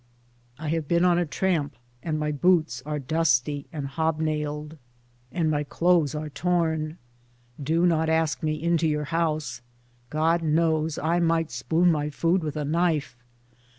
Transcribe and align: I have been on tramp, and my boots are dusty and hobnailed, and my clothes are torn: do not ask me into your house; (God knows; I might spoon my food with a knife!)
I 0.57 0.69
have 0.69 0.87
been 0.87 1.05
on 1.05 1.23
tramp, 1.27 1.75
and 2.01 2.17
my 2.19 2.31
boots 2.31 2.81
are 2.87 2.97
dusty 2.97 3.67
and 3.71 3.85
hobnailed, 3.85 4.79
and 5.31 5.51
my 5.51 5.63
clothes 5.63 6.15
are 6.15 6.27
torn: 6.31 6.97
do 7.61 7.85
not 7.85 8.09
ask 8.09 8.41
me 8.41 8.55
into 8.59 8.87
your 8.87 9.03
house; 9.13 9.61
(God 10.09 10.41
knows; 10.41 10.97
I 10.97 11.19
might 11.19 11.51
spoon 11.51 11.91
my 11.91 12.09
food 12.09 12.41
with 12.43 12.55
a 12.57 12.65
knife!) 12.65 13.15